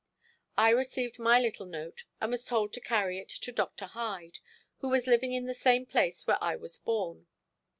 I 0.57 0.69
received 0.71 1.19
my 1.19 1.39
little 1.39 1.67
note 1.67 2.05
and 2.19 2.31
was 2.31 2.45
told 2.47 2.73
to 2.73 2.81
carry 2.81 3.19
it 3.19 3.29
to 3.29 3.51
Dr. 3.51 3.85
Hyde, 3.85 4.39
who 4.79 4.89
was 4.89 5.05
living 5.05 5.31
in 5.33 5.45
the 5.45 5.53
same 5.53 5.85
place 5.85 6.25
where 6.25 6.43
I 6.43 6.55
was 6.55 6.75
born. 6.79 7.27